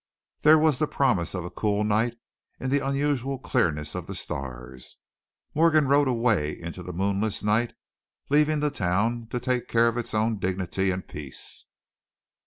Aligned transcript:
There 0.39 0.57
was 0.57 0.79
the 0.79 0.87
promise 0.87 1.35
of 1.35 1.45
a 1.45 1.51
cool 1.51 1.83
night 1.83 2.17
in 2.59 2.71
the 2.71 2.79
unusual 2.83 3.37
clearness 3.37 3.93
of 3.93 4.07
the 4.07 4.15
stars. 4.15 4.97
Morgan 5.53 5.87
rode 5.87 6.07
away 6.07 6.59
into 6.59 6.81
the 6.81 6.91
moonless 6.91 7.43
night, 7.43 7.75
leaving 8.27 8.61
the 8.61 8.71
town 8.71 9.27
to 9.29 9.39
take 9.39 9.67
care 9.67 9.87
of 9.87 9.97
its 9.97 10.15
own 10.15 10.39
dignity 10.39 10.89
and 10.89 11.07
peace. 11.07 11.67